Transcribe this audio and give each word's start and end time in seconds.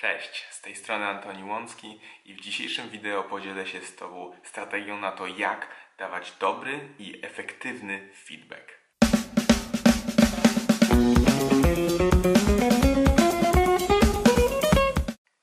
Cześć, 0.00 0.46
z 0.50 0.60
tej 0.60 0.76
strony 0.76 1.06
Antoni 1.06 1.44
Łącki 1.44 2.00
i 2.24 2.34
w 2.34 2.40
dzisiejszym 2.40 2.88
wideo 2.88 3.22
podzielę 3.22 3.66
się 3.66 3.80
z 3.80 3.96
Tobą 3.96 4.32
strategią 4.44 5.00
na 5.00 5.12
to, 5.12 5.26
jak 5.26 5.68
dawać 5.98 6.32
dobry 6.40 6.80
i 6.98 7.20
efektywny 7.22 8.08
feedback. 8.14 8.78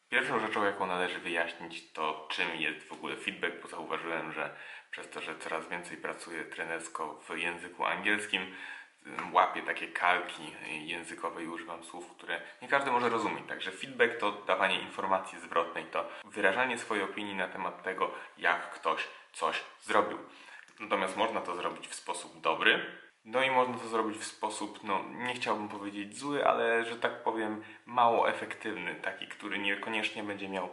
Pierwszą 0.10 0.39
rzeczą, 0.39 0.63
jaką 0.63 0.87
należy 0.87 1.19
wyjaśnić, 1.19 1.91
to 1.91 2.27
czym 2.31 2.55
jest 2.55 2.87
w 2.87 2.91
ogóle 2.91 3.15
feedback, 3.17 3.61
bo 3.61 3.67
zauważyłem, 3.67 4.31
że 4.31 4.55
przez 4.91 5.09
to, 5.09 5.21
że 5.21 5.37
coraz 5.37 5.69
więcej 5.69 5.97
pracuję 5.97 6.43
trenersko 6.43 7.19
w 7.29 7.37
języku 7.37 7.85
angielskim, 7.85 8.55
łapię 9.31 9.61
takie 9.61 9.87
kalki 9.87 10.55
językowe 10.67 11.43
i 11.43 11.47
używam 11.47 11.83
słów, 11.83 12.11
które 12.11 12.41
nie 12.61 12.67
każdy 12.67 12.91
może 12.91 13.09
rozumieć. 13.09 13.47
Także 13.47 13.71
feedback 13.71 14.17
to 14.17 14.31
dawanie 14.31 14.79
informacji 14.79 15.39
zwrotnej, 15.39 15.85
to 15.85 16.09
wyrażanie 16.23 16.77
swojej 16.77 17.04
opinii 17.04 17.36
na 17.36 17.47
temat 17.47 17.83
tego, 17.83 18.11
jak 18.37 18.71
ktoś 18.71 19.07
coś 19.33 19.63
zrobił. 19.82 20.18
Natomiast 20.79 21.18
można 21.18 21.41
to 21.41 21.55
zrobić 21.55 21.87
w 21.87 21.96
sposób 21.96 22.41
dobry, 22.41 22.86
no 23.25 23.43
i 23.43 23.51
można 23.51 23.77
to 23.77 23.87
zrobić 23.87 24.18
w 24.18 24.23
sposób, 24.23 24.79
no 24.83 25.04
nie 25.10 25.33
chciałbym 25.33 25.69
powiedzieć 25.69 26.18
zły, 26.18 26.47
ale 26.47 26.85
że 26.85 26.96
tak 26.96 27.24
powiem 27.24 27.63
mało 27.85 28.29
efektywny, 28.29 28.96
taki, 28.96 29.27
który 29.27 29.57
niekoniecznie 29.57 30.24
będzie 30.24 30.49
miał 30.49 30.69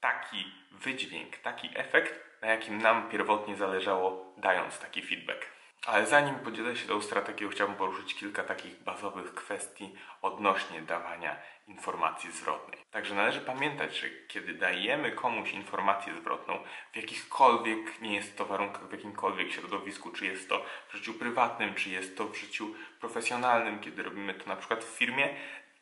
taki 0.00 0.52
wydźwięk, 0.72 1.36
taki 1.38 1.70
efekt, 1.74 2.42
na 2.42 2.48
jakim 2.48 2.78
nam 2.78 3.08
pierwotnie 3.10 3.56
zależało, 3.56 4.34
dając 4.36 4.78
taki 4.78 5.02
feedback. 5.02 5.55
Ale 5.86 6.06
zanim 6.06 6.34
podzielę 6.34 6.76
się 6.76 6.88
tą 6.88 7.02
strategią, 7.02 7.48
chciałbym 7.48 7.76
poruszyć 7.76 8.14
kilka 8.14 8.44
takich 8.44 8.82
bazowych 8.82 9.34
kwestii 9.34 9.94
odnośnie 10.22 10.82
dawania 10.82 11.36
informacji 11.66 12.32
zwrotnej. 12.32 12.78
Także 12.90 13.14
należy 13.14 13.40
pamiętać, 13.40 13.96
że 13.96 14.06
kiedy 14.28 14.54
dajemy 14.54 15.12
komuś 15.12 15.52
informację 15.52 16.14
zwrotną, 16.14 16.58
w 16.92 16.96
jakichkolwiek, 16.96 18.00
nie 18.00 18.14
jest 18.14 18.38
to 18.38 18.46
warunkach, 18.46 18.88
w 18.88 18.92
jakimkolwiek 18.92 19.52
środowisku, 19.52 20.10
czy 20.10 20.26
jest 20.26 20.48
to 20.48 20.64
w 20.88 20.96
życiu 20.96 21.14
prywatnym, 21.14 21.74
czy 21.74 21.90
jest 21.90 22.16
to 22.16 22.24
w 22.24 22.36
życiu 22.36 22.74
profesjonalnym, 23.00 23.80
kiedy 23.80 24.02
robimy 24.02 24.34
to 24.34 24.48
na 24.48 24.56
przykład 24.56 24.84
w 24.84 24.98
firmie, 24.98 25.28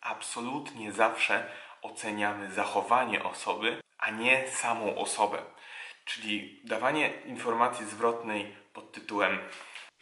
absolutnie 0.01 0.92
zawsze 0.92 1.51
oceniamy 1.83 2.53
zachowanie 2.53 3.25
osoby, 3.25 3.83
a 3.98 4.11
nie 4.11 4.48
samą 4.48 4.97
osobę. 4.97 5.42
Czyli 6.05 6.61
dawanie 6.64 7.12
informacji 7.27 7.86
zwrotnej 7.86 8.56
pod 8.73 8.92
tytułem 8.92 9.39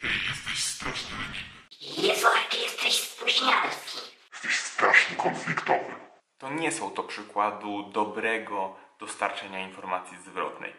Jesteś 0.03 0.63
straszny 0.63 1.09
leniwy. 1.17 2.07
Jezu, 2.07 2.27
jaki 2.43 2.61
jesteś 2.61 2.93
spóźnialski. 2.93 3.99
Jesteś 4.31 4.55
strasznie 4.55 5.15
konfliktowy. 5.15 5.95
to 6.37 6.49
nie 6.49 6.71
są 6.71 6.91
to 6.91 7.03
przykładu 7.03 7.83
dobrego 7.83 8.75
dostarczenia 8.99 9.59
informacji 9.59 10.17
zwrotnej. 10.17 10.73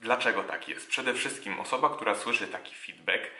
Dlaczego 0.00 0.42
tak 0.42 0.68
jest? 0.68 0.88
Przede 0.88 1.14
wszystkim 1.14 1.60
osoba, 1.60 1.90
która 1.90 2.14
słyszy 2.14 2.48
taki 2.48 2.74
feedback, 2.74 3.30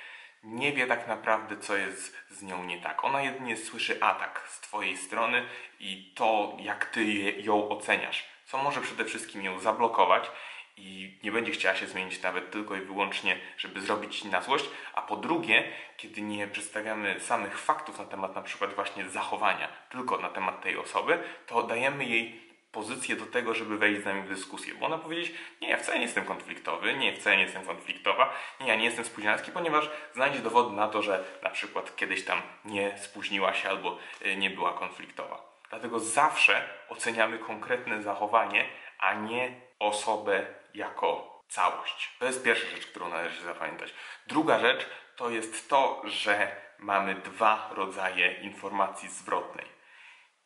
nie 0.43 0.73
wie 0.73 0.87
tak 0.87 1.09
naprawdę, 1.09 1.57
co 1.57 1.77
jest 1.77 2.17
z 2.31 2.43
nią 2.43 2.65
nie 2.65 2.81
tak. 2.81 3.05
Ona 3.05 3.23
jedynie 3.23 3.57
słyszy 3.57 4.03
atak 4.03 4.49
z 4.49 4.61
Twojej 4.61 4.97
strony 4.97 5.47
i 5.81 6.13
to, 6.17 6.57
jak 6.61 6.85
Ty 6.85 7.05
ją 7.31 7.69
oceniasz, 7.69 8.25
co 8.47 8.59
może 8.59 8.81
przede 8.81 9.05
wszystkim 9.05 9.45
ją 9.45 9.61
zablokować 9.61 10.31
i 10.77 11.19
nie 11.23 11.33
będzie 11.33 11.53
chciała 11.53 11.75
się 11.75 11.87
zmienić 11.87 12.23
nawet 12.23 12.51
tylko 12.51 12.77
i 12.77 12.81
wyłącznie, 12.81 13.39
żeby 13.57 13.81
zrobić 13.81 14.25
na 14.25 14.43
złość, 14.43 14.65
a 14.95 15.03
po 15.03 15.17
drugie, 15.17 15.65
kiedy 15.97 16.23
nie 16.23 16.49
przedstawiamy 16.49 17.21
samych 17.21 17.59
faktów 17.59 17.99
na 17.99 18.05
temat 18.05 18.35
na 18.35 18.43
przykład 18.43 18.75
właśnie 18.75 19.09
zachowania, 19.09 19.69
tylko 19.91 20.19
na 20.19 20.29
temat 20.29 20.63
tej 20.63 20.77
osoby, 20.77 21.19
to 21.47 21.63
dajemy 21.63 22.05
jej 22.05 22.45
pozycję 22.75 23.17
do 23.17 23.27
tego, 23.27 23.55
żeby 23.55 23.79
wejść 23.79 24.03
z 24.03 24.05
nami 24.05 24.23
w 24.23 24.29
dyskusję, 24.29 24.75
bo 24.75 24.87
ona 24.87 24.99
powiedzieć, 24.99 25.35
nie, 25.61 25.69
ja 25.69 25.79
wcale 25.79 25.99
nie 25.99 26.05
jestem 26.05 26.25
konfliktowy, 26.25 26.95
nie, 26.95 27.13
wcale 27.13 27.37
nie 27.37 27.43
jestem 27.43 27.65
konfliktowa, 27.65 28.35
nie, 28.61 28.69
ja 28.69 28.77
nie 28.77 28.85
jestem 28.85 29.05
spóźnialski, 29.05 29.53
ponieważ 29.53 29.91
znajdzie 30.15 30.39
dowody 30.39 30.77
na 30.77 30.89
to, 30.89 31.03
że 31.03 31.25
na 31.43 31.51
przykład 31.51 31.97
kiedyś 31.97 32.25
tam 32.25 32.43
nie 32.65 32.99
spóźniła 32.99 33.55
się 33.55 33.69
albo 33.69 33.99
y, 34.27 34.37
nie 34.37 34.51
była 34.51 34.73
konfliktowa. 34.73 35.55
Dlatego 35.71 36.01
zawsze 36.01 36.69
oceniamy 36.89 37.39
konkretne 37.39 38.03
zachowanie, 38.03 38.65
a 38.99 39.15
nie 39.15 39.61
osobę 39.79 40.47
jako 40.75 41.41
całość. 41.49 42.17
To 42.19 42.27
jest 42.27 42.45
pierwsza 42.45 42.71
rzecz, 42.71 42.87
którą 42.87 43.09
należy 43.09 43.45
zapamiętać. 43.45 43.95
Druga 44.27 44.59
rzecz 44.59 44.87
to 45.17 45.31
jest 45.31 45.69
to, 45.69 46.03
że 46.05 46.57
mamy 46.79 47.15
dwa 47.15 47.71
rodzaje 47.75 48.33
informacji 48.33 49.09
zwrotnej. 49.09 49.67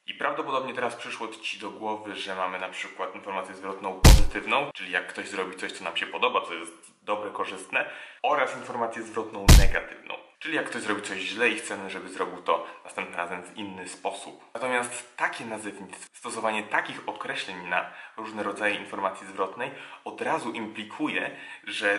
I 0.07 0.15
prawdopodobnie 0.15 0.75
teraz 0.75 0.97
przyszło 0.97 1.29
Ci 1.29 1.59
do 1.59 1.71
głowy, 1.71 2.17
że 2.17 2.35
mamy 2.35 2.59
na 2.59 2.69
przykład 2.69 3.15
informację 3.15 3.55
zwrotną 3.55 4.01
pozytywną, 4.01 4.71
czyli 4.75 4.93
jak 4.93 5.07
ktoś 5.07 5.29
zrobi 5.29 5.57
coś, 5.57 5.73
co 5.73 5.85
nam 5.85 5.97
się 5.97 6.07
podoba, 6.07 6.41
co 6.41 6.55
jest 6.55 7.05
dobre, 7.05 7.31
korzystne, 7.31 7.91
oraz 8.23 8.57
informację 8.57 9.03
zwrotną 9.03 9.47
negatywną. 9.59 10.28
Czyli 10.39 10.57
jak 10.57 10.67
ktoś 10.67 10.83
zrobi 10.83 11.03
coś 11.03 11.19
źle 11.19 11.49
i 11.49 11.59
chcemy, 11.59 11.91
żeby 11.91 12.09
zrobił 12.09 12.43
to 12.43 12.67
następnym 12.85 13.17
razem 13.17 13.43
w 13.43 13.57
inny 13.57 13.89
sposób. 13.89 14.45
Natomiast 14.55 15.17
takie 15.17 15.45
nazewnictwo, 15.45 16.09
stosowanie 16.13 16.63
takich 16.63 17.09
określeń 17.09 17.69
na 17.69 17.93
różne 18.17 18.43
rodzaje 18.43 18.75
informacji 18.75 19.27
zwrotnej 19.27 19.71
od 20.05 20.21
razu 20.21 20.53
implikuje, 20.53 21.31
że 21.65 21.99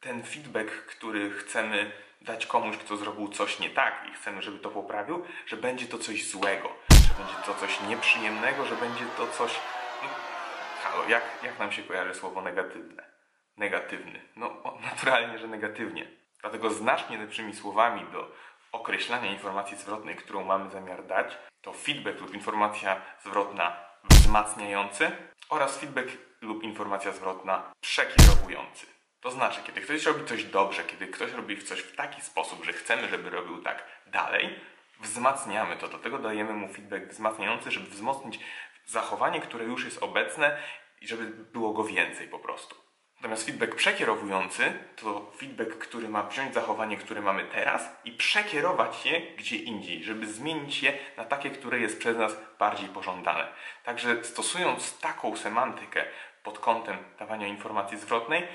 ten 0.00 0.22
feedback, 0.22 0.70
który 0.70 1.30
chcemy 1.30 1.92
dać 2.20 2.46
komuś, 2.46 2.76
kto 2.76 2.96
zrobił 2.96 3.28
coś 3.28 3.58
nie 3.58 3.70
tak 3.70 4.06
i 4.10 4.14
chcemy, 4.14 4.42
żeby 4.42 4.58
to 4.58 4.70
poprawił, 4.70 5.24
że 5.46 5.56
będzie 5.56 5.86
to 5.86 5.98
coś 5.98 6.30
złego, 6.30 6.68
że 6.90 7.14
będzie 7.24 7.42
to 7.46 7.54
coś 7.54 7.80
nieprzyjemnego, 7.80 8.64
że 8.64 8.76
będzie 8.76 9.04
to 9.16 9.26
coś. 9.26 9.60
No, 10.02 10.08
halo, 10.82 11.08
jak, 11.08 11.22
jak 11.42 11.58
nam 11.58 11.72
się 11.72 11.82
kojarzy 11.82 12.14
słowo 12.14 12.42
negatywne? 12.42 13.04
Negatywny. 13.56 14.22
No, 14.36 14.62
naturalnie, 14.90 15.38
że 15.38 15.48
negatywnie. 15.48 16.25
Dlatego 16.40 16.70
znacznie 16.70 17.18
lepszymi 17.18 17.54
słowami 17.54 18.04
do 18.12 18.32
określania 18.72 19.32
informacji 19.32 19.76
zwrotnej, 19.76 20.16
którą 20.16 20.44
mamy 20.44 20.70
zamiar 20.70 21.06
dać, 21.06 21.38
to 21.62 21.72
feedback 21.72 22.20
lub 22.20 22.34
informacja 22.34 23.00
zwrotna 23.24 23.76
wzmacniający 24.04 25.10
oraz 25.48 25.78
feedback 25.78 26.08
lub 26.40 26.62
informacja 26.62 27.12
zwrotna 27.12 27.72
przekierowujący. 27.80 28.86
To 29.20 29.30
znaczy, 29.30 29.60
kiedy 29.62 29.80
ktoś 29.80 30.04
robi 30.04 30.24
coś 30.24 30.44
dobrze, 30.44 30.84
kiedy 30.84 31.06
ktoś 31.06 31.32
robi 31.32 31.62
coś 31.62 31.80
w 31.80 31.96
taki 31.96 32.22
sposób, 32.22 32.64
że 32.64 32.72
chcemy, 32.72 33.08
żeby 33.08 33.30
robił 33.30 33.62
tak 33.62 33.84
dalej, 34.06 34.60
wzmacniamy 35.00 35.76
to. 35.76 35.88
Dlatego 35.88 36.18
dajemy 36.18 36.52
mu 36.52 36.68
feedback 36.68 37.06
wzmacniający, 37.06 37.70
żeby 37.70 37.90
wzmocnić 37.90 38.40
zachowanie, 38.86 39.40
które 39.40 39.64
już 39.64 39.84
jest 39.84 40.02
obecne 40.02 40.58
i 41.00 41.08
żeby 41.08 41.26
było 41.26 41.72
go 41.72 41.84
więcej 41.84 42.28
po 42.28 42.38
prostu. 42.38 42.85
Natomiast 43.16 43.46
feedback 43.46 43.74
przekierowujący 43.74 44.72
to 44.96 45.32
feedback, 45.36 45.78
który 45.78 46.08
ma 46.08 46.22
wziąć 46.22 46.54
zachowanie, 46.54 46.96
które 46.96 47.20
mamy 47.20 47.44
teraz 47.44 47.96
i 48.04 48.12
przekierować 48.12 49.06
je 49.06 49.20
gdzie 49.36 49.56
indziej, 49.56 50.04
żeby 50.04 50.26
zmienić 50.26 50.82
je 50.82 50.98
na 51.16 51.24
takie, 51.24 51.50
które 51.50 51.78
jest 51.78 51.98
przez 51.98 52.16
nas 52.16 52.36
bardziej 52.58 52.88
pożądane. 52.88 53.48
Także 53.84 54.24
stosując 54.24 54.98
taką 54.98 55.36
semantykę 55.36 56.04
pod 56.42 56.58
kątem 56.58 56.96
dawania 57.18 57.46
informacji 57.46 57.98
zwrotnej, 57.98 58.48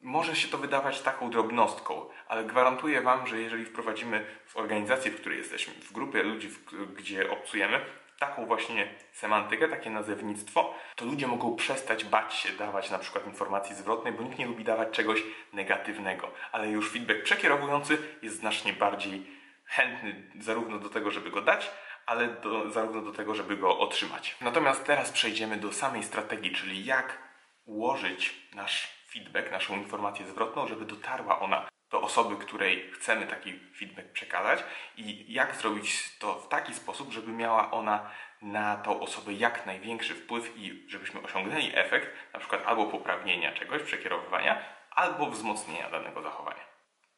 może 0.00 0.36
się 0.36 0.48
to 0.48 0.58
wydawać 0.58 1.00
taką 1.00 1.30
drobnostką, 1.30 2.06
ale 2.28 2.44
gwarantuję 2.44 3.00
Wam, 3.00 3.26
że 3.26 3.40
jeżeli 3.40 3.64
wprowadzimy 3.64 4.26
w 4.46 4.56
organizacji, 4.56 5.10
w 5.10 5.20
której 5.20 5.38
jesteśmy, 5.38 5.74
w 5.74 5.92
grupie 5.92 6.22
ludzi, 6.22 6.50
gdzie 6.96 7.30
obcujemy, 7.30 7.80
taką 8.18 8.46
właśnie 8.46 8.94
semantykę, 9.12 9.68
takie 9.68 9.90
nazewnictwo, 9.90 10.74
to 10.96 11.04
ludzie 11.04 11.26
mogą 11.26 11.56
przestać 11.56 12.04
bać 12.04 12.34
się 12.34 12.52
dawać 12.52 12.90
na 12.90 12.98
przykład 12.98 13.26
informacji 13.26 13.74
zwrotnej, 13.74 14.12
bo 14.12 14.22
nikt 14.22 14.38
nie 14.38 14.46
lubi 14.46 14.64
dawać 14.64 14.90
czegoś 14.90 15.22
negatywnego, 15.52 16.30
ale 16.52 16.68
już 16.68 16.92
feedback 16.92 17.22
przekierowujący 17.22 17.98
jest 18.22 18.36
znacznie 18.36 18.72
bardziej 18.72 19.26
chętny 19.64 20.30
zarówno 20.40 20.78
do 20.78 20.88
tego, 20.88 21.10
żeby 21.10 21.30
go 21.30 21.40
dać, 21.40 21.70
ale 22.06 22.28
do, 22.28 22.70
zarówno 22.70 23.02
do 23.02 23.12
tego, 23.12 23.34
żeby 23.34 23.56
go 23.56 23.78
otrzymać. 23.78 24.36
Natomiast 24.40 24.84
teraz 24.84 25.10
przejdziemy 25.10 25.56
do 25.56 25.72
samej 25.72 26.02
strategii, 26.02 26.52
czyli 26.52 26.84
jak 26.84 27.18
ułożyć 27.64 28.34
nasz 28.54 28.98
feedback, 29.10 29.50
naszą 29.50 29.76
informację 29.76 30.26
zwrotną, 30.26 30.68
żeby 30.68 30.84
dotarła 30.84 31.40
ona 31.40 31.68
do 31.90 32.00
osoby, 32.00 32.36
której 32.36 32.90
chcemy 32.92 33.26
taki 33.26 33.60
feedback 33.76 34.08
przekazać 34.08 34.64
i 34.96 35.32
jak 35.32 35.56
zrobić 35.56 36.18
to 36.18 36.34
w 36.34 36.48
taki 36.48 36.74
sposób, 36.74 37.12
żeby 37.12 37.32
miała 37.32 37.70
ona 37.70 38.10
na 38.42 38.76
tą 38.76 39.00
osobę 39.00 39.32
jak 39.32 39.66
największy 39.66 40.14
wpływ 40.14 40.52
i 40.56 40.84
żebyśmy 40.88 41.22
osiągnęli 41.22 41.70
efekt, 41.74 42.08
na 42.32 42.40
przykład 42.40 42.62
albo 42.66 42.86
poprawnienia 42.86 43.52
czegoś, 43.52 43.82
przekierowywania, 43.82 44.64
albo 44.90 45.30
wzmocnienia 45.30 45.90
danego 45.90 46.22
zachowania. 46.22 46.68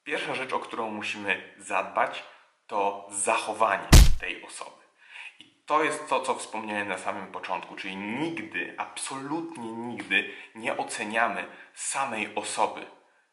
Pierwsza 0.05 0.35
rzecz, 0.35 0.53
o 0.53 0.59
którą 0.59 0.91
musimy 0.91 1.55
zadbać, 1.59 2.25
to 2.67 3.07
zachowanie 3.11 3.89
tej 4.21 4.45
osoby. 4.45 4.85
I 5.39 5.63
to 5.67 5.85
jest 5.85 6.09
to, 6.09 6.21
co 6.21 6.35
wspomniałem 6.35 6.89
na 6.89 6.99
samym 6.99 7.33
początku, 7.33 7.77
czyli 7.77 7.97
nigdy, 7.97 8.75
absolutnie 8.79 9.73
nigdy 9.73 10.35
nie 10.55 10.77
oceniamy 10.77 11.45
samej 11.75 12.35
osoby. 12.35 12.87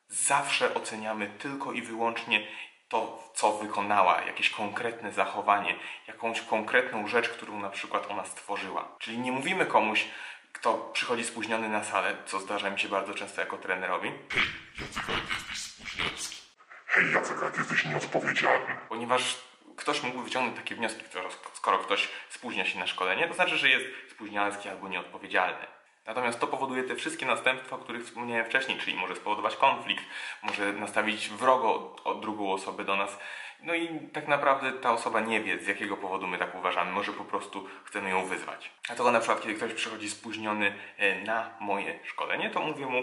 Zawsze 0.09 0.73
oceniamy 0.73 1.27
tylko 1.27 1.71
i 1.71 1.81
wyłącznie 1.81 2.47
to, 2.89 3.31
co 3.33 3.53
wykonała, 3.53 4.21
jakieś 4.21 4.49
konkretne 4.49 5.11
zachowanie, 5.11 5.75
jakąś 6.07 6.41
konkretną 6.41 7.07
rzecz, 7.07 7.29
którą 7.29 7.59
na 7.59 7.69
przykład 7.69 8.11
ona 8.11 8.25
stworzyła. 8.25 8.95
Czyli 8.99 9.17
nie 9.17 9.31
mówimy 9.31 9.65
komuś, 9.65 10.05
kto 10.51 10.73
przychodzi 10.73 11.23
spóźniony 11.23 11.69
na 11.69 11.83
salę, 11.83 12.17
co 12.25 12.39
zdarza 12.39 12.69
mi 12.69 12.79
się 12.79 12.89
bardzo 12.89 13.13
często 13.13 13.41
jako 13.41 13.57
trenerowi, 13.57 14.11
Jacek, 14.81 15.03
ale 15.09 15.17
ty 15.17 15.33
jesteś 15.33 15.59
spóźnialski. 15.59 16.37
Hej 16.87 17.11
Jacek, 17.11 17.51
ty 17.51 17.59
jesteś 17.59 17.85
nieodpowiedzialny. 17.85 18.75
ponieważ 18.89 19.37
ktoś 19.77 20.03
mógłby 20.03 20.23
wyciągnąć 20.23 20.57
takie 20.57 20.75
wnioski, 20.75 21.03
skoro 21.53 21.77
ktoś 21.77 22.09
spóźnia 22.29 22.65
się 22.65 22.79
na 22.79 22.87
szkolenie, 22.87 23.27
to 23.27 23.33
znaczy, 23.33 23.57
że 23.57 23.69
jest 23.69 23.85
spóźnialski 24.11 24.69
albo 24.69 24.87
nieodpowiedzialny. 24.87 25.67
Natomiast 26.07 26.39
to 26.39 26.47
powoduje 26.47 26.83
te 26.83 26.95
wszystkie 26.95 27.25
następstwa, 27.25 27.75
o 27.75 27.79
których 27.79 28.05
wspomniałem 28.05 28.45
wcześniej, 28.45 28.77
czyli 28.77 28.97
może 28.97 29.15
spowodować 29.15 29.55
konflikt, 29.55 30.03
może 30.43 30.73
nastawić 30.73 31.29
wrogo 31.29 31.95
o 32.03 32.15
drugą 32.15 32.53
osobę 32.53 32.83
do 32.83 32.95
nas. 32.95 33.19
No 33.63 33.73
i 33.73 33.99
tak 34.13 34.27
naprawdę 34.27 34.71
ta 34.71 34.91
osoba 34.91 35.19
nie 35.19 35.41
wie, 35.41 35.59
z 35.59 35.67
jakiego 35.67 35.97
powodu 35.97 36.27
my 36.27 36.37
tak 36.37 36.55
uważamy. 36.55 36.91
Może 36.91 37.13
po 37.13 37.25
prostu 37.25 37.67
chcemy 37.83 38.09
ją 38.09 38.25
wyzwać. 38.25 38.71
Dlatego 38.87 39.11
na 39.11 39.19
przykład, 39.19 39.41
kiedy 39.41 39.55
ktoś 39.55 39.73
przychodzi 39.73 40.09
spóźniony 40.09 40.73
e, 40.97 41.21
na 41.21 41.49
moje 41.59 41.99
szkolenie, 42.03 42.49
to 42.49 42.59
mówię 42.59 42.85
mu 42.85 43.01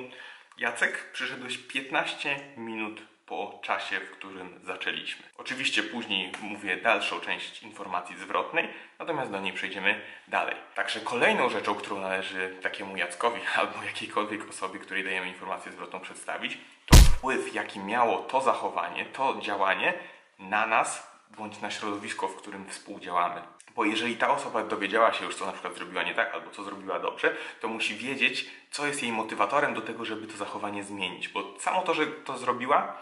Jacek, 0.59 1.11
przyszedłeś 1.13 1.59
15 1.59 2.41
minut 2.57 3.03
po 3.27 3.59
czasie, 3.63 4.01
w 4.01 4.11
którym 4.11 4.61
zaczęliśmy. 4.65 5.25
Oczywiście 5.39 5.83
później 5.83 6.33
mówię 6.43 6.77
dalszą 6.77 7.21
część 7.21 7.63
informacji 7.63 8.17
zwrotnej, 8.17 8.69
natomiast 8.99 9.31
do 9.31 9.41
niej 9.41 9.53
przejdziemy 9.53 10.01
dalej. 10.29 10.57
Także 10.75 11.01
kolejną 11.01 11.51
rzeczą, 11.51 11.75
którą 11.75 12.01
należy 12.01 12.57
takiemu 12.63 12.97
Jackowi 12.97 13.41
albo 13.57 13.83
jakiejkolwiek 13.83 14.49
osobie, 14.51 14.79
której 14.79 15.05
dajemy 15.05 15.29
informację 15.29 15.73
zwrotną 15.73 16.01
przedstawić, 16.01 16.59
to 16.87 16.97
wpływ, 16.97 17.55
jaki 17.55 17.81
miało 17.81 18.19
to 18.19 18.41
zachowanie, 18.41 19.05
to 19.05 19.37
działanie 19.41 19.95
na 20.39 20.67
nas 20.67 21.15
bądź 21.37 21.61
na 21.61 21.71
środowisko, 21.71 22.29
w 22.29 22.37
którym 22.37 22.69
współdziałamy. 22.69 23.43
Bo 23.77 23.85
jeżeli 23.85 24.17
ta 24.17 24.31
osoba 24.31 24.65
dowiedziała 24.65 25.13
się 25.13 25.25
już, 25.25 25.37
co 25.37 25.47
na 25.47 25.53
przykład 25.53 25.75
zrobiła 25.75 26.03
nie 26.03 26.15
tak, 26.15 26.35
albo 26.35 26.51
co 26.51 26.65
zrobiła 26.65 26.99
dobrze, 26.99 27.37
to 27.61 27.69
musi 27.69 27.95
wiedzieć, 27.95 28.51
co 28.71 28.87
jest 28.87 29.03
jej 29.03 29.13
motywatorem 29.13 29.75
do 29.75 29.81
tego, 29.81 30.05
żeby 30.05 30.27
to 30.27 30.37
zachowanie 30.37 30.85
zmienić. 30.85 31.29
Bo 31.29 31.55
samo 31.59 31.83
to, 31.83 31.95
że 31.95 32.07
to 32.07 32.39
zrobiła, 32.39 32.99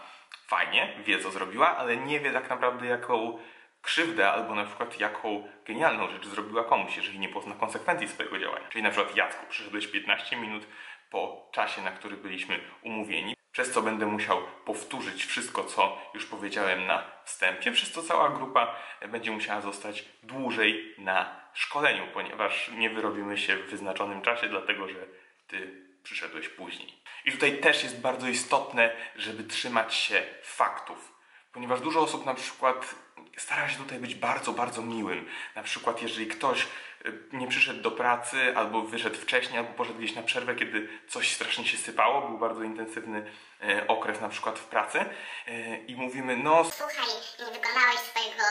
fajnie, 0.47 0.93
wie 1.05 1.19
co 1.19 1.31
zrobiła, 1.31 1.77
ale 1.77 1.97
nie 1.97 2.19
wie 2.19 2.31
tak 2.31 2.49
naprawdę 2.49 2.85
jaką 2.85 3.37
krzywdę 3.81 4.31
albo 4.31 4.55
na 4.55 4.65
przykład 4.65 4.99
jaką 4.99 5.47
genialną 5.65 6.07
rzecz 6.07 6.27
zrobiła 6.27 6.63
komuś, 6.63 6.97
jeżeli 6.97 7.19
nie 7.19 7.29
pozna 7.29 7.55
konsekwencji 7.55 8.07
swojego 8.07 8.39
działania. 8.39 8.67
Czyli 8.69 8.83
na 8.83 8.89
przykład 8.89 9.15
Jacku, 9.15 9.45
przyszedłeś 9.49 9.87
15 9.87 10.37
minut 10.37 10.67
po 11.09 11.49
czasie, 11.51 11.81
na 11.81 11.91
który 11.91 12.17
byliśmy 12.17 12.59
umówieni, 12.81 13.35
przez 13.51 13.71
co 13.71 13.81
będę 13.81 14.05
musiał 14.05 14.37
powtórzyć 14.65 15.25
wszystko, 15.25 15.63
co 15.63 15.97
już 16.13 16.25
powiedziałem 16.25 16.85
na 16.85 17.03
wstępie, 17.23 17.71
przez 17.71 17.91
co 17.91 18.03
cała 18.03 18.29
grupa 18.29 18.75
będzie 19.07 19.31
musiała 19.31 19.61
zostać 19.61 20.05
dłużej 20.23 20.95
na 20.97 21.43
szkoleniu, 21.53 22.03
ponieważ 22.13 22.71
nie 22.77 22.89
wyrobimy 22.89 23.37
się 23.37 23.55
w 23.55 23.69
wyznaczonym 23.69 24.21
czasie, 24.21 24.47
dlatego 24.47 24.87
że 24.87 25.05
ty 25.47 25.82
przyszedłeś 26.03 26.49
później. 26.49 27.03
I 27.25 27.31
tutaj 27.31 27.59
też 27.59 27.83
jest 27.83 27.99
bardzo 27.99 28.27
istotne, 28.27 28.95
żeby 29.15 29.43
trzymać 29.43 29.95
się 29.95 30.23
faktów, 30.43 31.13
ponieważ 31.51 31.81
dużo 31.81 31.99
osób 31.99 32.25
na 32.25 32.33
przykład 32.33 32.95
stara 33.37 33.69
się 33.69 33.77
tutaj 33.77 33.99
być 33.99 34.15
bardzo, 34.15 34.53
bardzo 34.53 34.81
miłym. 34.81 35.29
Na 35.55 35.63
przykład, 35.63 36.01
jeżeli 36.01 36.27
ktoś 36.27 36.67
y, 37.05 37.19
nie 37.33 37.47
przyszedł 37.47 37.81
do 37.81 37.91
pracy, 37.91 38.53
albo 38.57 38.81
wyszedł 38.81 39.15
wcześniej, 39.15 39.57
albo 39.57 39.73
poszedł 39.73 39.99
gdzieś 39.99 40.15
na 40.15 40.23
przerwę, 40.23 40.55
kiedy 40.55 40.99
coś 41.07 41.31
strasznie 41.31 41.65
się 41.67 41.77
sypało, 41.77 42.27
był 42.27 42.37
bardzo 42.37 42.63
intensywny 42.63 43.31
e, 43.61 43.87
okres 43.87 44.21
na 44.21 44.29
przykład 44.29 44.59
w 44.59 44.65
pracy 44.65 44.99
e, 45.47 45.77
i 45.77 45.95
mówimy, 45.95 46.37
no 46.37 46.63
Słuchaj, 46.63 47.07
nie 47.39 47.59
wykonałeś 47.59 47.99
swojego 47.99 48.43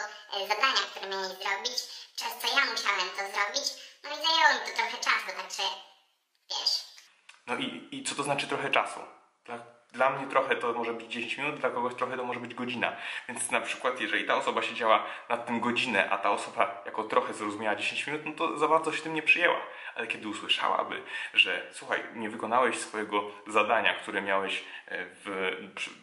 zadania, 0.48 0.82
które 0.90 1.08
miałeś 1.08 1.28
zrobić, 1.28 1.76
przez 2.16 2.32
co 2.40 2.46
ja 2.56 2.64
musiałem 2.72 3.08
to 3.16 3.16
zrobić. 3.16 3.66
No 4.04 4.10
i 4.10 4.14
zajęło 4.14 4.54
mi 4.54 4.70
to 4.70 4.76
trochę 4.76 4.96
czasu, 4.96 5.26
także. 5.36 5.91
No 7.52 7.58
i, 7.58 7.88
i 7.90 8.02
co 8.02 8.14
to 8.14 8.22
znaczy 8.22 8.46
trochę 8.46 8.70
czasu? 8.70 9.00
Dla, 9.44 9.58
dla 9.92 10.10
mnie 10.10 10.26
trochę 10.26 10.56
to 10.56 10.72
może 10.72 10.92
być 10.92 11.12
10 11.12 11.38
minut, 11.38 11.60
dla 11.60 11.70
kogoś 11.70 11.94
trochę 11.94 12.16
to 12.16 12.24
może 12.24 12.40
być 12.40 12.54
godzina. 12.54 12.96
Więc 13.28 13.50
na 13.50 13.60
przykład, 13.60 14.00
jeżeli 14.00 14.24
ta 14.24 14.36
osoba 14.36 14.62
siedziała 14.62 15.06
nad 15.28 15.46
tym 15.46 15.60
godzinę, 15.60 16.10
a 16.10 16.18
ta 16.18 16.30
osoba 16.30 16.82
jako 16.86 17.04
trochę 17.04 17.34
zrozumiała 17.34 17.76
10 17.76 18.06
minut, 18.06 18.22
no 18.24 18.32
to 18.32 18.58
za 18.58 18.68
bardzo 18.68 18.92
się 18.92 19.02
tym 19.02 19.14
nie 19.14 19.22
przyjęła. 19.22 19.56
Ale 19.94 20.06
kiedy 20.06 20.28
usłyszałaby, 20.28 21.02
że 21.34 21.66
słuchaj, 21.72 22.00
nie 22.14 22.30
wykonałeś 22.30 22.78
swojego 22.78 23.30
zadania, 23.46 23.94
które 23.94 24.22
miałeś 24.22 24.64
e, 24.86 25.06
w, 25.24 25.56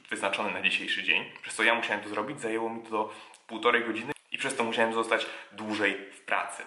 wyznaczone 0.09 0.51
na 0.51 0.61
dzisiejszy 0.61 1.03
dzień, 1.03 1.31
przez 1.41 1.55
co 1.55 1.63
ja 1.63 1.75
musiałem 1.75 2.03
to 2.03 2.09
zrobić, 2.09 2.41
zajęło 2.41 2.69
mi 2.69 2.83
to 2.83 3.09
półtorej 3.47 3.85
godziny 3.85 4.13
i 4.31 4.37
przez 4.37 4.55
to 4.55 4.63
musiałem 4.63 4.93
zostać 4.93 5.25
dłużej 5.51 6.11
w 6.11 6.21
pracy. 6.21 6.63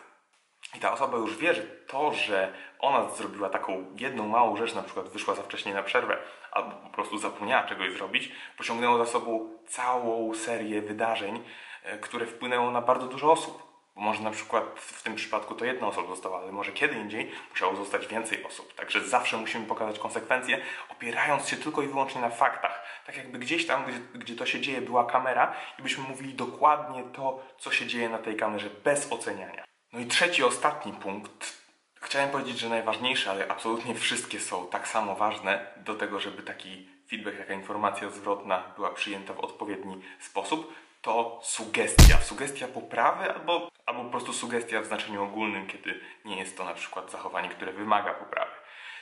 I 0.74 0.78
ta 0.78 0.92
osoba 0.92 1.18
już 1.18 1.36
wie, 1.36 1.54
że 1.54 1.62
to, 1.62 2.12
że 2.12 2.52
ona 2.78 3.08
zrobiła 3.08 3.48
taką 3.48 3.86
jedną 3.96 4.28
małą 4.28 4.56
rzecz, 4.56 4.74
na 4.74 4.82
przykład 4.82 5.08
wyszła 5.08 5.34
za 5.34 5.42
wcześnie 5.42 5.74
na 5.74 5.82
przerwę, 5.82 6.18
albo 6.52 6.70
po 6.70 6.88
prostu 6.88 7.18
zapomniała 7.18 7.62
czegoś 7.62 7.92
zrobić, 7.92 8.32
pociągnęło 8.56 8.98
za 8.98 9.06
sobą 9.06 9.50
całą 9.66 10.34
serię 10.34 10.82
wydarzeń, 10.82 11.44
e, 11.82 11.98
które 11.98 12.26
wpłynęło 12.26 12.70
na 12.70 12.80
bardzo 12.80 13.06
dużo 13.06 13.32
osób. 13.32 13.72
Może 13.94 14.22
na 14.22 14.30
przykład 14.30 14.64
w 14.76 15.02
tym 15.02 15.14
przypadku 15.14 15.54
to 15.54 15.64
jedna 15.64 15.86
osoba 15.86 16.08
została, 16.08 16.38
ale 16.38 16.52
może 16.52 16.72
kiedy 16.72 16.94
indziej 16.94 17.30
musiało 17.50 17.76
zostać 17.76 18.06
więcej 18.06 18.44
osób. 18.44 18.74
Także 18.74 19.00
zawsze 19.00 19.36
musimy 19.36 19.66
pokazać 19.66 19.98
konsekwencje, 19.98 20.58
opierając 20.88 21.48
się 21.48 21.56
tylko 21.56 21.82
i 21.82 21.86
wyłącznie 21.86 22.20
na 22.20 22.30
faktach. 22.30 22.84
Tak 23.06 23.16
jakby 23.16 23.38
gdzieś 23.38 23.66
tam, 23.66 23.84
gdzie, 23.84 23.98
gdzie 24.14 24.36
to 24.36 24.46
się 24.46 24.60
dzieje, 24.60 24.80
była 24.80 25.04
kamera 25.04 25.54
i 25.78 25.82
byśmy 25.82 26.04
mówili 26.04 26.34
dokładnie 26.34 27.02
to, 27.02 27.42
co 27.58 27.72
się 27.72 27.86
dzieje 27.86 28.08
na 28.08 28.18
tej 28.18 28.36
kamerze, 28.36 28.70
bez 28.84 29.12
oceniania. 29.12 29.71
No 29.92 30.00
i 30.00 30.06
trzeci, 30.06 30.44
ostatni 30.44 30.92
punkt. 30.92 31.62
Chciałem 32.00 32.30
powiedzieć, 32.30 32.58
że 32.58 32.68
najważniejsze, 32.68 33.30
ale 33.30 33.48
absolutnie 33.48 33.94
wszystkie 33.94 34.40
są 34.40 34.66
tak 34.66 34.88
samo 34.88 35.14
ważne 35.14 35.66
do 35.76 35.94
tego, 35.94 36.20
żeby 36.20 36.42
taki 36.42 36.88
feedback, 37.10 37.38
taka 37.38 37.54
informacja 37.54 38.10
zwrotna 38.10 38.72
była 38.76 38.90
przyjęta 38.90 39.34
w 39.34 39.40
odpowiedni 39.40 40.02
sposób, 40.20 40.74
to 41.02 41.40
sugestia. 41.42 42.20
Sugestia 42.20 42.68
poprawy 42.68 43.34
albo, 43.34 43.68
albo 43.86 44.04
po 44.04 44.10
prostu 44.10 44.32
sugestia 44.32 44.80
w 44.80 44.86
znaczeniu 44.86 45.24
ogólnym, 45.24 45.66
kiedy 45.66 46.00
nie 46.24 46.38
jest 46.38 46.56
to 46.56 46.64
na 46.64 46.74
przykład 46.74 47.10
zachowanie, 47.10 47.48
które 47.48 47.72
wymaga 47.72 48.14
poprawy. 48.14 48.52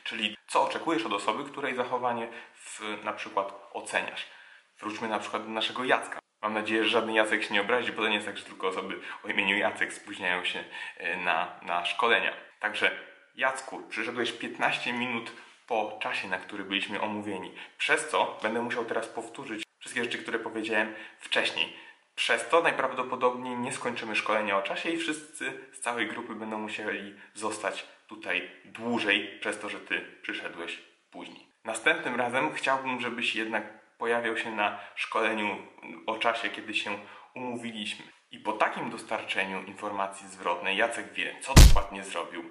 Czyli 0.05 0.37
co 0.47 0.63
oczekujesz 0.63 1.07
od 1.07 1.13
osoby, 1.13 1.45
której 1.45 1.75
zachowanie 1.75 2.29
w, 2.55 3.05
na 3.05 3.13
przykład 3.13 3.55
oceniasz. 3.73 4.27
Wróćmy 4.81 5.09
na 5.09 5.19
przykład 5.19 5.43
do 5.43 5.51
naszego 5.51 5.85
Jacka. 5.85 6.21
Mam 6.43 6.55
nadzieję, 6.55 6.85
że 6.85 6.91
żaden 6.91 7.11
Jacek 7.11 7.45
się 7.45 7.55
nie 7.55 7.61
obrazi, 7.61 7.93
bo 7.93 8.03
to 8.03 8.09
nie 8.09 8.15
jest 8.15 8.27
tak, 8.27 8.37
że 8.37 8.45
tylko 8.45 8.69
osoby 8.69 9.01
o 9.25 9.29
imieniu 9.29 9.57
Jacek 9.57 9.93
spóźniają 9.93 10.45
się 10.45 10.65
e, 10.97 11.17
na, 11.17 11.61
na 11.63 11.85
szkolenia. 11.85 12.33
Także 12.61 12.91
Jacku, 13.35 13.83
przyszedłeś 13.89 14.33
15 14.33 14.93
minut 14.93 15.33
po 15.67 15.99
czasie, 16.03 16.29
na 16.29 16.39
który 16.39 16.65
byliśmy 16.65 17.01
omówieni. 17.01 17.55
Przez 17.79 18.09
co 18.09 18.39
będę 18.43 18.63
musiał 18.63 18.85
teraz 18.85 19.09
powtórzyć 19.09 19.63
wszystkie 19.79 20.05
rzeczy, 20.05 20.19
które 20.19 20.39
powiedziałem 20.39 20.95
wcześniej. 21.19 21.77
Przez 22.15 22.49
to 22.49 22.63
najprawdopodobniej 22.63 23.57
nie 23.57 23.73
skończymy 23.73 24.17
szkolenia 24.17 24.59
o 24.59 24.63
czasie 24.63 24.91
i 24.91 24.97
wszyscy 24.97 25.53
z 25.73 25.81
całej 25.81 26.07
grupy 26.07 26.35
będą 26.35 26.59
musieli 26.59 27.15
zostać 27.35 27.87
tutaj 28.07 28.51
dłużej 28.65 29.39
przez 29.41 29.59
to, 29.59 29.69
że 29.69 29.81
ty 29.81 30.01
przyszedłeś 30.23 30.79
później. 31.11 31.47
Następnym 31.65 32.15
razem 32.15 32.55
chciałbym, 32.55 33.01
żebyś 33.01 33.37
jednak 33.37 33.80
pojawiał 34.01 34.37
się 34.37 34.51
na 34.51 34.79
szkoleniu 34.95 35.57
o 36.07 36.19
czasie, 36.19 36.49
kiedy 36.49 36.75
się 36.75 36.99
umówiliśmy. 37.35 38.05
I 38.31 38.39
po 38.39 38.53
takim 38.53 38.91
dostarczeniu 38.91 39.63
informacji 39.63 40.29
zwrotnej 40.29 40.77
Jacek 40.77 41.13
wie, 41.13 41.37
co 41.41 41.55
dokładnie 41.55 42.05
zrobił, 42.05 42.45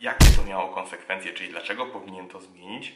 jakie 0.00 0.26
to 0.36 0.44
miało 0.44 0.68
konsekwencje, 0.68 1.32
czyli 1.32 1.50
dlaczego 1.50 1.86
powinien 1.86 2.28
to 2.28 2.40
zmienić 2.40 2.92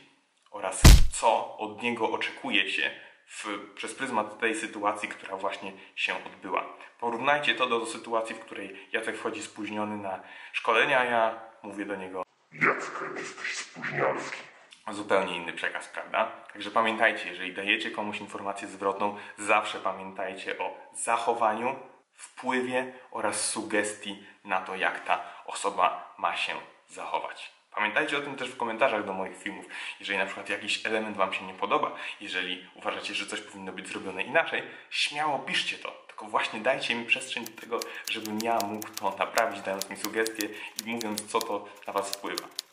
oraz 0.51 0.83
co 1.13 1.59
od 1.59 1.83
niego 1.83 2.11
oczekuje 2.11 2.71
się 2.71 2.91
w, 3.27 3.73
przez 3.75 3.95
pryzmat 3.95 4.39
tej 4.39 4.55
sytuacji, 4.55 5.09
która 5.09 5.37
właśnie 5.37 5.73
się 5.97 6.15
odbyła. 6.27 6.65
Porównajcie 7.01 7.55
to 7.55 7.67
do 7.67 7.87
sytuacji, 7.87 8.35
w 8.35 8.41
której 8.41 8.89
Jacek 8.93 9.17
wchodzi 9.17 9.43
spóźniony 9.43 9.97
na 9.97 10.23
szkolenia, 10.53 11.01
a 11.01 11.05
ja 11.05 11.41
mówię 11.63 11.85
do 11.85 11.97
niego 11.97 12.23
Jacek, 12.53 13.19
jesteś 13.19 13.55
spóźnialski. 13.55 14.54
Zupełnie 14.93 15.37
inny 15.37 15.53
przekaz, 15.53 15.89
prawda? 15.89 16.25
Także 16.53 16.71
pamiętajcie, 16.71 17.29
jeżeli 17.29 17.55
dajecie 17.55 17.91
komuś 17.91 18.21
informację 18.21 18.69
zwrotną, 18.69 19.17
zawsze 19.39 19.79
pamiętajcie 19.79 20.59
o 20.59 20.77
zachowaniu, 20.95 21.77
wpływie 22.15 22.93
oraz 23.11 23.51
sugestii 23.51 24.23
na 24.45 24.61
to, 24.61 24.77
jak 24.77 25.05
ta 25.05 25.25
osoba 25.47 26.15
ma 26.19 26.37
się 26.37 26.53
zachować. 26.89 27.55
Pamiętajcie 27.75 28.19
o 28.19 28.21
tym 28.21 28.37
też 28.37 28.49
w 28.49 28.57
komentarzach 28.57 29.05
do 29.05 29.13
moich 29.13 29.37
filmów. 29.37 29.67
Jeżeli 30.01 30.19
na 30.19 30.27
przykład 30.27 30.49
jakiś 30.49 30.87
element 30.87 31.17
Wam 31.17 31.33
się 31.33 31.47
nie 31.47 31.55
podoba, 31.55 31.97
jeżeli 32.21 32.67
uważacie, 32.75 33.15
że 33.15 33.27
coś 33.27 33.41
powinno 33.41 33.73
być 33.73 33.89
zrobione 33.89 34.23
inaczej, 34.23 34.63
śmiało 34.91 35.39
piszcie 35.39 35.79
to. 35.79 36.05
Tylko 36.07 36.27
właśnie 36.27 36.61
dajcie 36.61 36.95
mi 36.95 37.05
przestrzeń 37.05 37.45
do 37.45 37.61
tego, 37.61 37.81
żebym 38.11 38.39
ja 38.43 38.59
mógł 38.59 38.89
to 38.89 39.17
naprawić, 39.19 39.61
dając 39.61 39.91
mi 39.91 39.97
sugestie 39.97 40.49
i 40.87 40.91
mówiąc, 40.91 41.27
co 41.27 41.41
to 41.41 41.69
na 41.87 41.93
Was 41.93 42.17
wpływa. 42.17 42.64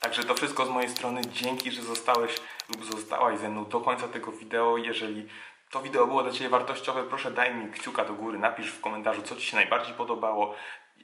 Także 0.00 0.24
to 0.24 0.34
wszystko 0.34 0.66
z 0.66 0.68
mojej 0.68 0.90
strony. 0.90 1.20
Dzięki, 1.32 1.70
że 1.70 1.82
zostałeś 1.82 2.36
lub 2.68 2.84
zostałaś 2.84 3.38
ze 3.38 3.48
mną 3.48 3.64
do 3.64 3.80
końca 3.80 4.08
tego 4.08 4.32
wideo. 4.32 4.76
Jeżeli 4.76 5.28
to 5.70 5.82
wideo 5.82 6.06
było 6.06 6.22
dla 6.22 6.32
Ciebie 6.32 6.50
wartościowe, 6.50 7.02
proszę 7.02 7.30
daj 7.30 7.54
mi 7.54 7.72
kciuka 7.72 8.04
do 8.04 8.14
góry, 8.14 8.38
napisz 8.38 8.70
w 8.70 8.80
komentarzu, 8.80 9.22
co 9.22 9.36
Ci 9.36 9.46
się 9.46 9.56
najbardziej 9.56 9.94
podobało, 9.94 10.54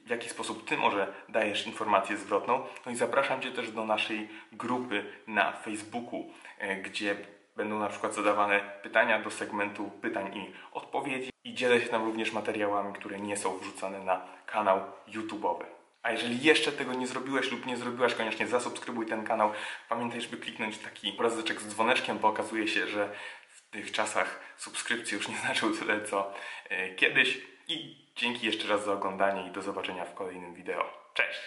w 0.05 0.09
jaki 0.09 0.29
sposób 0.29 0.67
Ty 0.67 0.77
może 0.77 1.13
dajesz 1.29 1.67
informację 1.67 2.17
zwrotną. 2.17 2.65
No 2.85 2.91
i 2.91 2.95
zapraszam 2.95 3.41
Cię 3.41 3.51
też 3.51 3.71
do 3.71 3.85
naszej 3.85 4.29
grupy 4.51 5.05
na 5.27 5.51
Facebooku, 5.51 6.25
e, 6.59 6.75
gdzie 6.75 7.15
będą 7.55 7.79
na 7.79 7.89
przykład 7.89 8.13
zadawane 8.13 8.59
pytania 8.83 9.21
do 9.21 9.31
segmentu 9.31 9.91
pytań 10.01 10.37
i 10.37 10.53
odpowiedzi 10.71 11.31
i 11.43 11.53
dzielę 11.53 11.81
się 11.81 11.87
tam 11.87 12.05
również 12.05 12.31
materiałami, 12.31 12.93
które 12.93 13.19
nie 13.19 13.37
są 13.37 13.57
wrzucane 13.57 13.99
na 13.99 14.21
kanał 14.45 14.79
YouTube'owy. 15.07 15.76
A 16.03 16.11
jeżeli 16.11 16.43
jeszcze 16.43 16.71
tego 16.71 16.93
nie 16.93 17.07
zrobiłeś 17.07 17.51
lub 17.51 17.65
nie 17.65 17.77
zrobiłaś, 17.77 18.13
koniecznie 18.13 18.47
zasubskrybuj 18.47 19.05
ten 19.05 19.23
kanał. 19.23 19.51
Pamiętaj, 19.89 20.21
żeby 20.21 20.37
kliknąć 20.37 20.77
taki 20.77 21.11
obrazeczek 21.11 21.61
z 21.61 21.67
dzwoneczkiem, 21.67 22.19
bo 22.19 22.27
okazuje 22.27 22.67
się, 22.67 22.87
że 22.87 23.09
w 23.49 23.69
tych 23.69 23.91
czasach 23.91 24.39
subskrypcje 24.57 25.17
już 25.17 25.27
nie 25.27 25.37
znaczą 25.45 25.73
tyle 25.73 26.05
co 26.05 26.33
e, 26.69 26.95
kiedyś. 26.95 27.37
I 27.67 28.05
dzięki 28.15 28.45
jeszcze 28.45 28.67
raz 28.67 28.85
za 28.85 28.93
oglądanie 28.93 29.47
i 29.47 29.51
do 29.51 29.61
zobaczenia 29.61 30.05
w 30.05 30.13
kolejnym 30.13 30.53
wideo. 30.53 30.83
Cześć! 31.13 31.39